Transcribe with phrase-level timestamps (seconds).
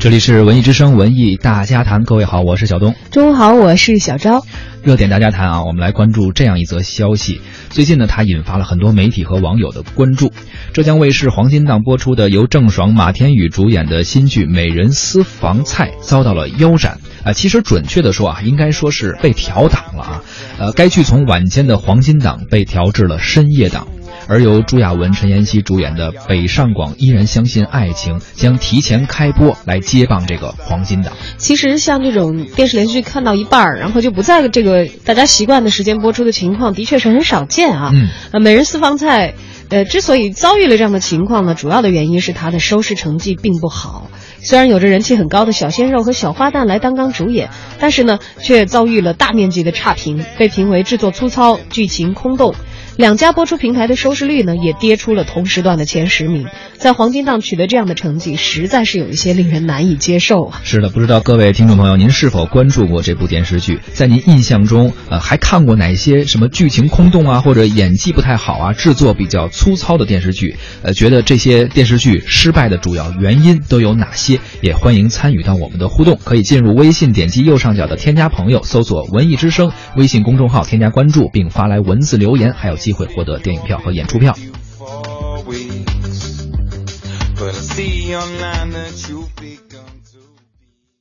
[0.00, 2.94] 这里是文艺之声文艺大家谈，各位好，我是小东。
[3.10, 4.42] 中午好，我是小昭。
[4.82, 7.42] 热点大家谈啊，我们来关注这样一则消息。
[7.68, 10.32] 最近呢，它引发了很多媒体和网友的关注。
[10.72, 17.34] 浙江卫视黄金档播出的由郑爽、马天宇主演的新剧《美人私房菜》遭到了腰斩啊。
[17.34, 20.22] 其实准确的说啊，应该说是被调档了啊。
[20.58, 23.86] 呃，该剧从晚间的黄金档被调至了深夜档。
[24.26, 31.12] 而由朱亚文、陈妍希主演的《北上广依然相信爱情》将提前开播，来接棒这个黄金档。
[31.36, 37.90] 其实像这种电视连续剧看到一半儿，然后就不在这个大家习惯的时间播出的情况，的确是很少见啊。
[37.92, 39.32] 嗯，呃，《美人私房菜》
[39.68, 44.10] 呃之所以遭遇了这样的情况呢，主要的原因是它的收视成绩并不好。
[44.42, 52.54] 虽然有着人气很高的小鲜肉和小花旦来担纲主演，但是呢，却遭遇了大面积的差评，被评为制作粗糙、剧情空洞。
[52.96, 56.46] 两家播出平台的收视率呢，也跌出了同时段的前十名。
[56.76, 60.60] 在黄金档取得这样的成绩，实在是有一些令人难以接受啊。
[60.64, 63.80] 是的，不知道各位听众朋友，您是否关注过这部电视剧？
[63.92, 70.56] 在您印象中，呃，还看过哪些什么剧情空洞啊，或者演技不太好啊，制作比较粗糙的电视剧？
[70.82, 74.40] 呃，觉得这些电视剧失败的主要原因都有哪些？
[74.62, 84.34] 也欢迎参与到我们的互动，可以进入微信，点击右上角的添加朋友，搜索“文艺之声”微信公众号，添加关注，并发来文字留言，还有机会获得电影票和演出票。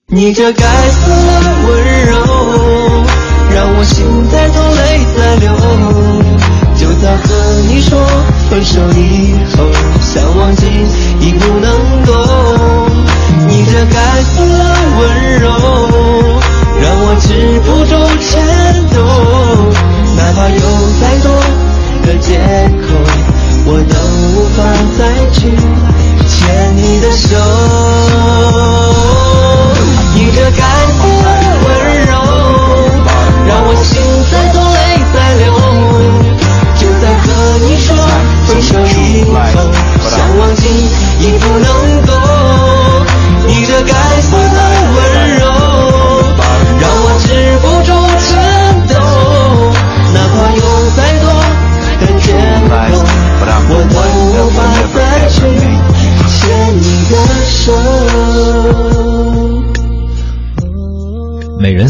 [0.05, 2.13] 你这该死的温柔，
[3.55, 5.49] 让我心在痛，泪在流。
[6.77, 7.25] 就在和
[7.67, 7.99] 你说
[8.51, 9.65] 分手以后，
[9.99, 10.67] 想忘记
[11.21, 12.13] 已不能够。
[13.47, 15.49] 你这该死的温柔，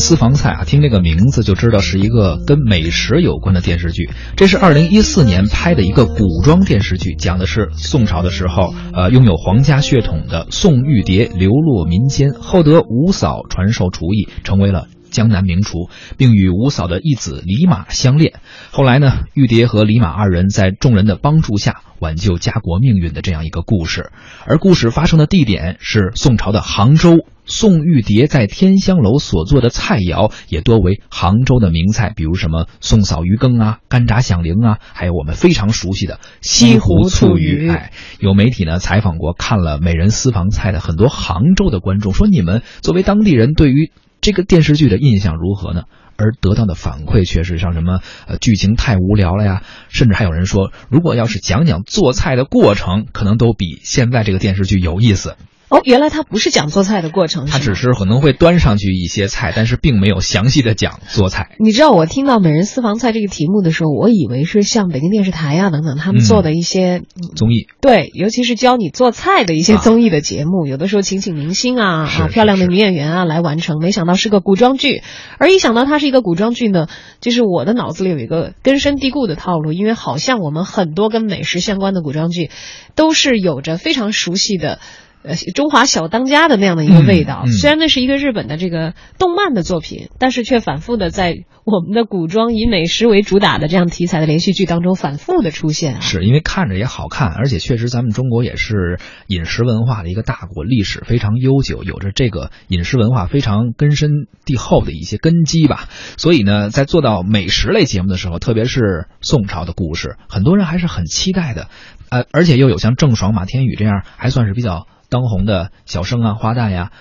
[0.10, 4.10] 私房菜啊，听这个名字就知道是一个跟美食有关的电视剧。
[4.36, 14.88] 这是二零一四年拍的一个古装电视剧，讲的是宋朝的时候，呃，拥有皇家血统的宋玉蝶流落民间，后得五嫂传授厨艺，成为了。
[15.12, 18.34] 江南名厨，并与五嫂的义子李马相恋。
[18.70, 24.12] 后来呢，玉蝶和李马二人在众人的帮助下挽救家国命运的这样一个故事。
[24.46, 27.26] 而故事发生的地点是宋朝的杭州。
[27.50, 37.68] 宋玉蝶在天香楼所做的菜肴也多为杭州的名菜，比如什么宋嫂鱼羹啊、干炸响铃啊，还有我们非常熟悉的西湖醋鱼。
[37.68, 45.84] 哎，有媒体呢采访过看了《美人私房菜》的很多杭州的观众，说你们作为当地人，对于这个电视剧的印象如何呢？
[46.18, 55.36] 而得到的反馈却是像什么呃剧情太无聊了呀，甚至还有人说，如果要是讲讲做菜的过程，可能都比现在这个电视剧有意思。
[55.70, 61.56] 哦，原来他不是讲做菜的过程，他只是可能会端上去一些菜，但是并没有详细的讲做菜。
[61.60, 67.04] 你知道我听到《美人私房菜》这个题目的时候，我以为是像北京电视台呀等等他们做的一些
[67.36, 73.80] 综艺，对，尤其是教你做菜的一些综艺的节目，有的时候请请明星啊啊漂亮的女演员啊来完成。
[73.80, 75.04] 没想到是个古装剧，
[75.38, 76.88] 而一想到它是一个古装剧呢，
[77.22, 82.50] 就是我的脑子里有一个根深蒂固的套路，因为好像我们很多跟美食相关的古装剧，
[82.96, 84.80] 都是有着非常熟悉的。
[85.22, 91.36] 呃，中华小当家的那样的一个味道，虽然那是一个日本的这个动漫的作品，但是却反复的在
[91.66, 96.02] 我们的古装以美食为主打的这样题材的连续剧当中反复的出现。
[96.02, 98.98] 是因为看着也好看，而且确实咱们中国也是
[99.28, 104.10] 饮食文化的一个大国，历史非常悠久，有着这个饮食文化非常根深
[104.46, 105.90] 蒂厚的一些根基吧。
[106.16, 111.68] 所以呢，在做到美食类节目的时候，特别是宋朝的故事，很多人还是很期待的。
[112.10, 114.88] 呃，而且又有像郑爽、马天宇这样还算是比较。
[115.10, 116.92] 当红的小生啊，花旦呀，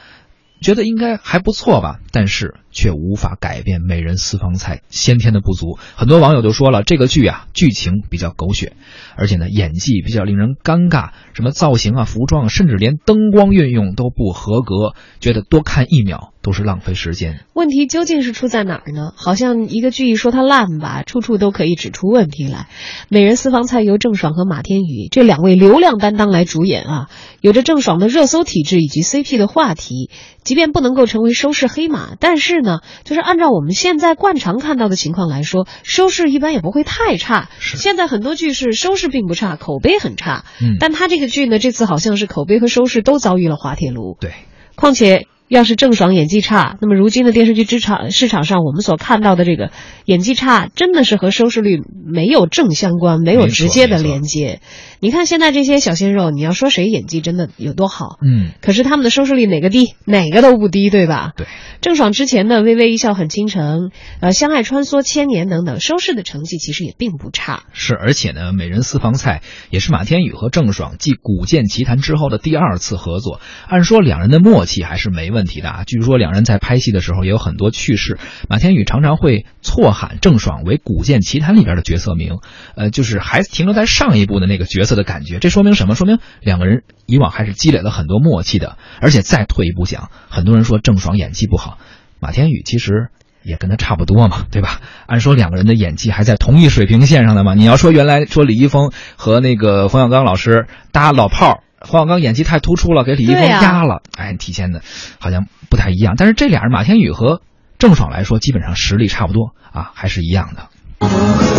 [0.61, 5.79] 觉得应该还不错吧，但是却无法改变《美人私房菜》先天的不足。
[5.97, 8.75] 很多网友都说了，这个剧啊，剧情比较狗血，
[9.17, 16.53] 而且呢，演技比较令人尴尬，什么造型啊、服装，甚至连灯光运用都不合格，觉得多看一秒都。
[16.59, 17.45] 是浪费时间。
[17.55, 19.13] 问题究竟是出在哪儿呢？
[19.15, 22.59] 好像一个剧一说它烂吧，处处都可以指出问题来。
[23.09, 27.11] 《美人私房菜》由郑爽和马天宇这两位流量担当来主演啊，
[27.41, 30.11] 有着郑爽的热搜体质以及 CP 的话题。
[30.45, 32.68] 即便不能够成为收视黑马，但是呢，
[33.05, 37.49] 就是按照我们现在惯常看到的情况来说，收视一般也不会太差。
[37.61, 40.45] 现在很多剧是收视并不差，口碑很差。
[40.61, 44.17] 嗯，但他这个剧呢，这次好像是口碑和收视都遭遇了滑铁卢。
[44.21, 44.33] 对，
[44.77, 45.27] 况且。
[45.49, 49.71] 要是郑爽演技差，那么如今的电视剧市场市场上，我们所看到的这个
[50.05, 54.61] 演技差，真的是和收视率没有正相关，没有直接的连接。
[55.01, 61.33] 你看现在这些小鲜肉，你要说谁演技真的有多好，嗯，可是他们的收视率哪个低，哪个都不低，对吧？
[61.37, 61.47] 对。
[61.81, 63.91] 郑爽之前的《微微一笑很倾城》、
[64.21, 67.63] 呃，《相爱穿梭千年》等等，收视的成绩其实也并不差。
[67.73, 75.85] 是，而且呢，《美人私房菜》也是马天宇和郑爽继《古剑奇谭》之后的第二次合作，按说两人的默契还是没问问题的啊。
[75.87, 78.19] 据说两人在拍戏的时候也有很多趣事，
[78.49, 82.39] 马天宇常常会错喊郑爽为《古剑奇谭》里边的角色名，
[82.75, 85.39] 呃，就是还停留在上一部的那个角色的感觉。
[85.39, 85.95] 这说明什么？
[85.95, 88.77] 说明两个人以往还是积累了很多默契的。
[89.01, 91.79] 而且再退一步讲，很多人说郑爽演技不好。
[92.19, 93.11] 马天宇其实
[93.45, 94.81] 也跟他差不多嘛，对吧？
[95.07, 97.55] 按说两个人的演技还在同一水平线上的嘛。
[97.55, 104.83] 你要说原来说李易峰和那个冯小刚老师搭老炮儿，冯小刚演技太突出了，给李易峰压了，哎，体现的
[105.19, 106.15] 好像不太一样。
[106.17, 107.41] 但是这俩人马天宇和
[107.79, 111.58] 郑爽来说，基本上实力差不多啊，还是一样的。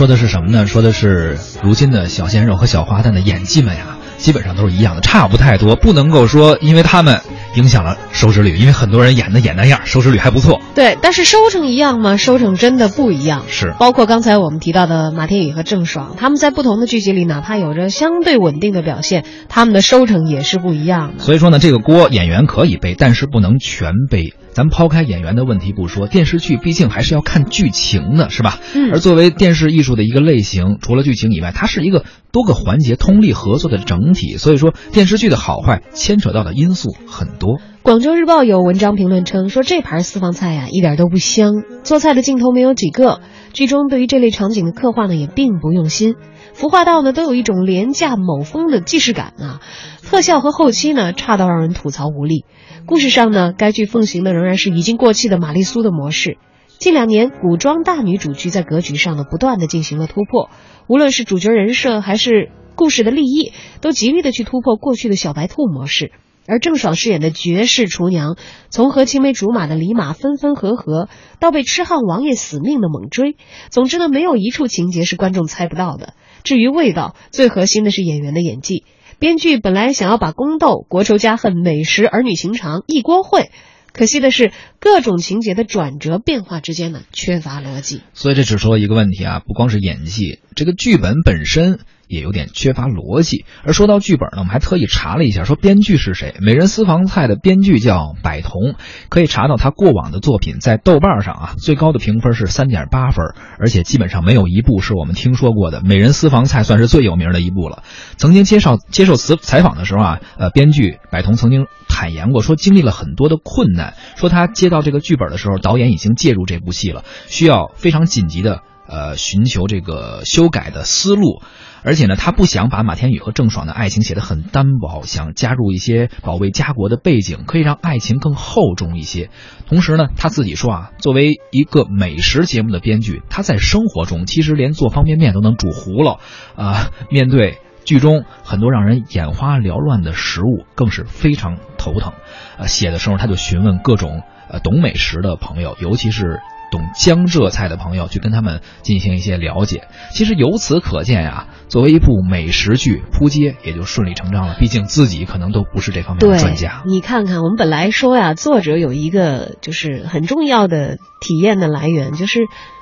[0.00, 0.66] 说的是什么呢？
[0.66, 5.76] 说的是如今的小鲜肉和小花旦的演技们呀，基本上都是一样的，差不太多。
[5.76, 7.20] 不能够说因为他们
[7.54, 10.58] 影响了收视率，因为很多人演的演那样，收视率还不错。
[10.74, 12.16] 对，但是收成一样吗？
[12.16, 13.44] 收成真的不一样。
[13.50, 21.22] 是，包括刚才我们提到的马天宇和郑爽，他们在不同的剧集里，哪怕有着相对稳定的表现，他们的收成也是不一样的。
[21.22, 24.32] 所以说呢，这个锅演员可以背，但是不能全背。
[24.52, 28.58] 咱们抛开演员的问题不说，电视剧毕竟还是要看剧情的，是吧？
[28.74, 28.90] 嗯。
[28.92, 34.36] 而作为电视艺术的一个类型，除了剧情以外，它是一个多个环节通力合作的整体。
[34.36, 37.60] 所以说，电视剧的好坏牵扯到的因素很多。
[37.82, 43.20] 广州日报有文章评论称，说这盘私房菜呀，一点都不香，做菜的镜头没有几个，
[43.52, 46.14] 剧中对于这类场景的刻画呢，也并不用心，
[46.52, 49.60] 服化道呢，都有一种廉价某风的既视感啊，
[50.02, 52.44] 特效和后期呢，差到让人吐槽无力。
[52.90, 56.38] 故事上呢，该剧奉行的仍然是已经过气的玛丽苏的模式。
[56.80, 60.50] 近两年，古装大女主剧在格局上呢，不断的进行了突破。
[60.88, 66.10] 无论是主角人设还是故事的立意，都极力的去突破过去的小白兔模式。
[66.48, 68.36] 而郑爽饰演的绝世厨娘，
[68.70, 73.36] 从和青梅竹马的李马分分合合，到被痴汉王爷死命的猛追，
[73.70, 76.14] 总之呢，没有一处情节是观众猜不到的。
[76.42, 78.82] 至于味道，最核心的是演员的演技。
[79.20, 83.50] 编剧本来想要把宫斗、国仇家恨、美食、儿女情长一锅烩，
[83.92, 88.00] 可惜的是各种情节的转折变化之间呢缺乏逻辑。
[88.14, 91.80] 所以这只说一个问题啊，不光是演技，这个剧本本身。
[92.10, 93.44] 也有点缺乏逻辑。
[93.64, 96.34] 而说到剧本呢，我们还特意查了一下，说编剧是谁？
[96.44, 98.74] 《美人私房菜》的编剧叫柏彤，
[99.08, 103.24] 可以查到他过往的作品在豆瓣上啊，最高的评分是三点八分，
[103.58, 105.80] 而且基本上没有一部是我们听说过的。
[105.84, 107.84] 《美人私房菜》算是最有名的一部了。
[108.16, 121.40] 曾经接受接受采采访的时候啊，呃，编剧柏彤曾经坦言过，说经历了很多的困难，说他接到这个剧本的时候，导演已经介入这部戏了，需要非常紧急的呃寻求这个修改的思路。
[121.82, 129.30] 而且呢，他不想把马天宇和郑爽的爱情写得很单薄，想加入一些保卫家国的背景，可以让爱情更厚重一些。
[129.66, 136.18] 同时呢，他自己说啊，作为一个美食节目的编剧，他在生活中其实连做方便面都能煮糊了
[136.54, 136.90] 啊。
[137.10, 142.12] 面对剧中很多让人眼花缭乱的食物，更是非常头疼。
[142.58, 144.20] 呃，写的时候他就询问各种
[144.50, 146.40] 呃懂美食的朋友，尤其是。
[146.70, 154.56] 懂江浙菜的朋友去跟他们进行一些了解，其实由此可见呀，作为一部美食剧扑街也就顺理成章了。
[154.58, 156.82] 毕竟自己可能都不是这方面的专家。
[156.86, 162.40] 你看看，我们本来说呀，作者有一个就是很重要的体验的来源，就是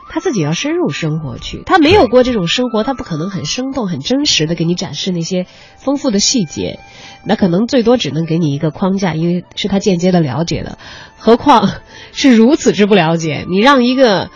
[0.09, 1.63] 他自己要深入生活去。
[1.67, 5.47] 他没有过这种生活，他不可能很生动、很真实的给你展示那些
[5.77, 6.81] 丰富的细节。
[7.25, 10.79] 那可能最多只能给你一个框架，因为是他间接的了解的，
[11.19, 11.69] 何况
[12.13, 13.45] 是如此之不了解。
[13.49, 14.31] 你让一个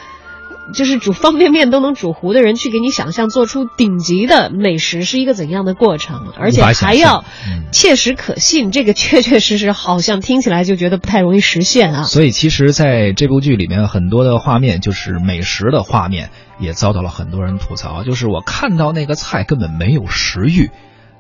[0.73, 7.25] 就是煮方便面都能煮糊的人去给你想象做出顶级的美食是一个怎样的过程，而且还要
[7.73, 12.03] 切实可信，这个确确实实好像听起来就觉得不太容易实现啊。
[12.05, 20.71] 所以其实在这部剧里面，很多的画面就是美食的画面，也遭到了很多人吐槽，就是我看到那个菜根本没有食欲，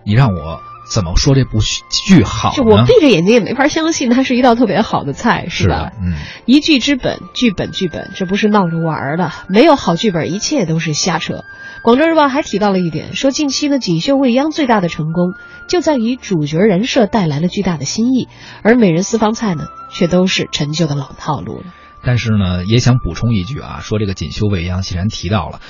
[0.04, 0.62] 你让我。
[0.84, 2.52] 怎么说这部剧好？
[2.52, 5.90] 就我闭着眼睛也没法相信它是一道特别好的菜，是吧？
[6.02, 9.30] 嗯，一剧之本，剧本剧本，这不是闹着玩的。
[9.48, 11.44] 没有好剧本，一切都是瞎扯。
[11.82, 15.34] 广州日报还提到了一点，说近期呢，锦绣未央最大的成功
[15.68, 18.28] 就在于主角人设带来了巨大的新意，
[18.62, 21.64] 而美人私房菜呢，却都是陈旧的老套路了。
[22.04, 25.60] 但是呢，也想补充一句啊，说这个锦绣未央既然提到了，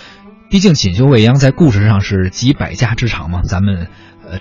[0.51, 3.89] 毕竟锦绣未央在故事上是集百家之长嘛，咱们。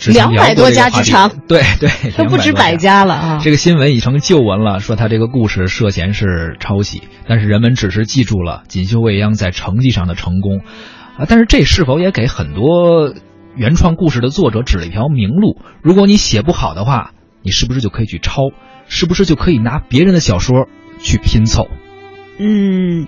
[0.07, 3.39] 两百多家之长，对对， 都不止百家了啊！
[3.41, 10.59] 这个新闻已成旧闻了，说他这个故事涉嫌是抄袭，但是人们只是记住了锦绣未央在成绩上的成功，
[11.17, 13.13] 啊，但是这是否也给很多
[13.55, 15.57] 原创故事的作者指了一条明路？
[15.81, 17.11] 如果你写不好的话，
[17.43, 18.51] 你是不是就可以去抄？
[18.87, 20.67] 是不是就可以拿别人的小说
[20.99, 21.67] 去拼凑？
[22.37, 23.07] 嗯。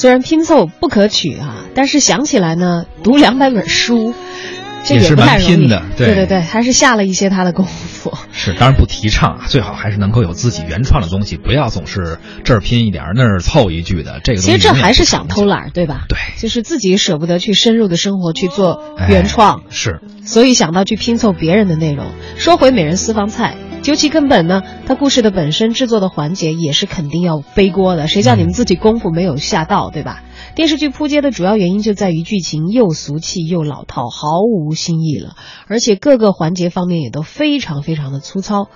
[0.00, 4.14] 虽然拼凑不可取啊，但是想起来呢，读两百本书，
[4.82, 5.82] 这也是蛮拼的。
[5.94, 8.10] 对对对，还是下了一些他的功夫。
[8.32, 14.20] 是，当然不提倡啊，最好还是能够有自己原创的东西，不要总是这儿拼一点那儿凑一句的。
[14.24, 16.06] 这个其实这还是想偷懒，对吧？
[16.08, 22.06] 对，就是自己舍不得去深入的生活去做原创，是，所以想到去拼凑别人的内容。
[22.38, 23.54] 说回美人私房菜。
[23.82, 28.08] 究其根本呢，它故事的本身制作的环节也是肯定要背锅的。
[28.08, 30.22] 谁叫你们自己功夫没有下到，对吧？
[30.54, 35.34] 电视剧扑街的主要原因就在于剧情又俗气又老套，毫无新意了，
[35.66, 38.68] 而且各个环节方面也都非常非常的粗糙。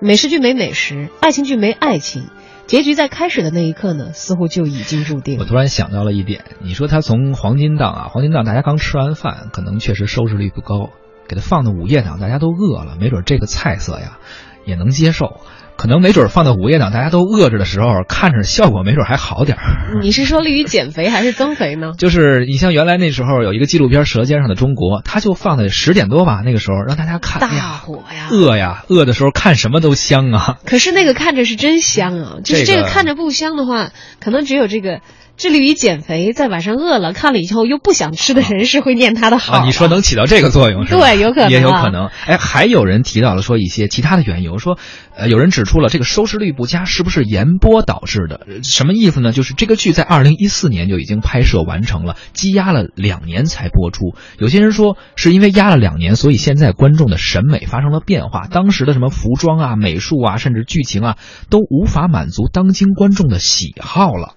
[0.00, 2.28] 美食剧没美食，爱情剧没爱情，
[2.66, 5.38] 结局在开始的那一刻呢，似乎就已经注定。
[5.40, 10.90] 我突然想到了一点，你说他从黄金档啊，黄金档大家刚吃完饭，可能确实收视率不高。
[11.28, 14.18] 给它放到午夜档，大家都饿了，没准这个菜色呀
[14.64, 15.40] 也能接受。
[15.76, 19.98] 可能没准放到午夜档，大家都饿着的时候，看着效果没准还好点儿。
[20.02, 21.94] 你是说利于减肥还是增肥呢？
[21.98, 27.40] 就是你像原来那时候有一个纪录片《舌尖上的中国》，他就放在十点多吧，那个时候让大家看。
[27.40, 28.28] 大火呀！
[28.30, 30.58] 饿呀，饿的时候看什么都香啊。
[30.64, 33.90] 可是那个看着是真香啊，就是这个看着不香的话，
[34.20, 35.00] 可能只有这个。
[35.36, 39.64] 致力于减肥，在晚上饿了看了以后又不想吃的人是会念他的好。
[39.64, 41.00] 你说能起到这个作用是吧？
[41.00, 42.06] 对，有可能，也有可能。
[42.26, 44.78] 哎，还有人提到了说一些其他的缘由，说，
[45.16, 48.46] 呃，有人指出了这个收视率不佳是不是延播导致的？
[48.62, 49.32] 什么意思呢？
[49.32, 54.14] 就是这个剧在二零一四年就已经拍摄完成了，积压了两年才播出。
[54.38, 61.16] 有些人说是因为压了两年，所以现在观众的审美发生了变化，当时的什么服装啊、美术啊，甚至剧情啊，
[61.50, 64.34] 都无法满足当今观众的喜好了。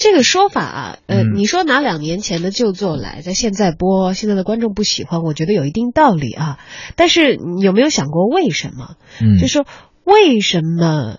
[0.00, 6.58] 这个说法啊，呃，你说拿两年前的旧作来在现在播，现在的观众不喜欢，我觉得有一定道理啊。
[6.96, 8.96] 但是你有没有想过为什么？
[9.20, 9.66] 嗯，就说
[10.02, 11.18] 为什么？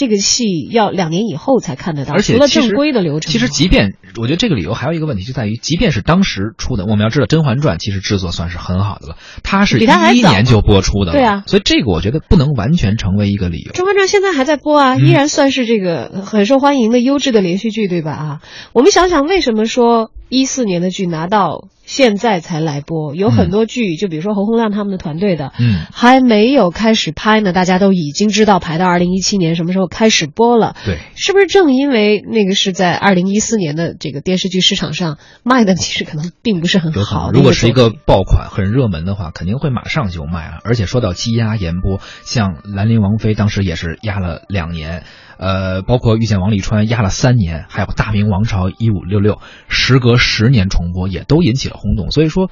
[0.00, 3.30] 这个戏要两年以后才看得到，而且除了正规的流程。
[3.30, 13.72] 其实，即便我觉得这个理由还有一个问题，就在于，即便是当时出的，我们要知道《甄嬛传》其实制作算是很好的了，它是一一年就播出的，对啊，所以这个我觉得不能完全成为一个理由。
[13.76, 18.12] 《甄嬛传》现在还在播啊，依然算是这个很受欢迎的优质的连续剧，对吧？
[18.12, 18.40] 啊，
[18.72, 21.68] 我们想想，为什么说一四年的剧拿到？
[21.90, 30.76] 现在才来播，有很多剧，就比如说侯洪亮他们的团队的，嗯，还没有开始拍呢，大家都已经知道排到二零一七年什么时候开始播了。
[30.84, 37.32] 对，是不是正因为那个是在二零一四年的这个电视剧市场上卖的，其实可能并不是很好。
[37.32, 40.58] 如果是一个爆款、很热门的话，肯定会马上就卖啊。
[40.62, 45.02] 而且说到积压延播，像《兰陵王妃》当时也是压了两年。
[45.40, 52.10] 呃，包括遇见王沥川压了三年，还有大明王朝一五六六，时隔十年重播，也都引起了轰动。
[52.10, 52.50] 所以说，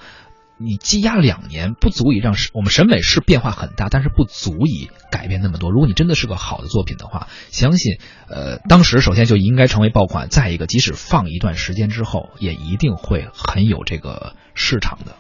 [0.57, 5.71] 你积压两年不足以让我们审美是变化很大，但是不足以改变那么多。
[5.71, 15.13] 如果你真的是个好的作品的话，相信呃，当时首先就应该成为爆款，再一个，即使放一段时间之后，也一定会很有这个市场的。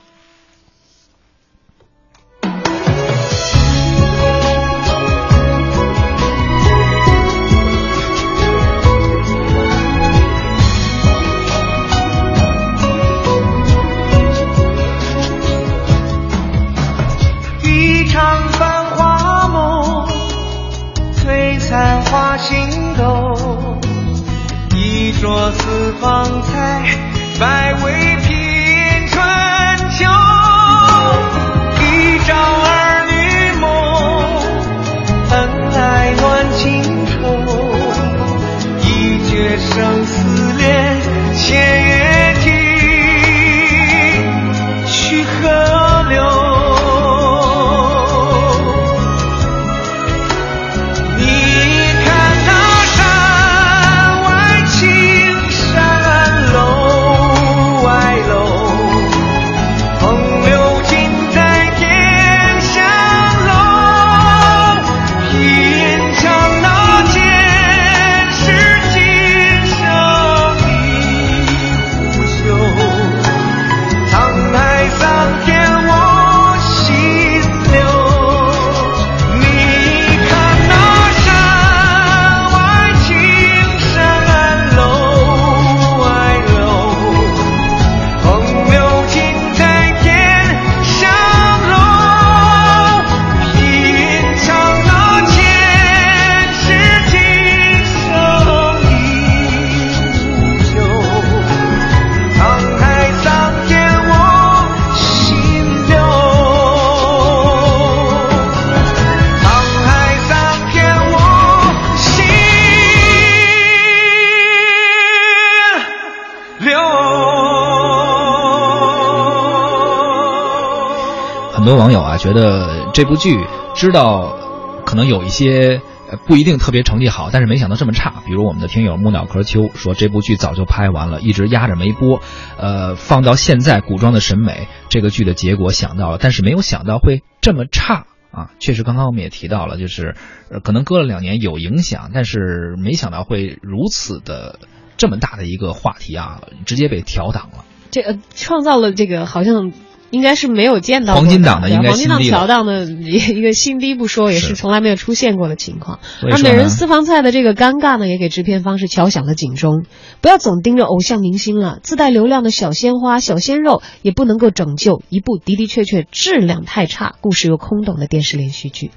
[121.68, 123.36] 很多网友啊觉得这部剧
[123.74, 124.38] 知道
[124.86, 125.82] 可能有一些
[126.26, 128.22] 不一定特别成绩好，但是没想到这么差。
[128.26, 132.22] 比如我们的听友木脑壳秋说这部剧早就拍完了，一直压着没播。
[132.56, 138.48] 呃，放到现在古装的审美，这个剧的结果想到了，但是没有想到会这么差啊！
[138.58, 140.16] 确实，刚刚我们也提到了，就是
[140.64, 144.58] 可能隔了两年有影响，但是没想到会如此的
[144.96, 147.66] 这么大的一个话题啊，直接被调档了。
[147.90, 149.70] 这呃，创造了这个好像。
[150.10, 156.00] 应该是没有见到黄金档的，应该黄金档调档的 一个新低不说，也是从来没有出现过的情况。
[156.22, 159.84] 而美人私房菜的这个尴尬呢，也给制片方是敲响了警钟，
[160.20, 168.90] 不要总盯着偶像明星了，自带流量的小鲜花、小鲜肉也不能够拯救一部的的确确质量太差、故事又空洞的电视连续剧。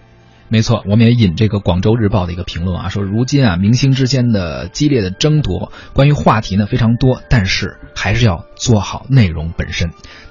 [0.48, 9.92] 没错，我们也引这个《广州日报》的一个评论啊，说如今啊，明星之间的激烈的争夺，关于话题呢非常多，但是还是要做好内容本身。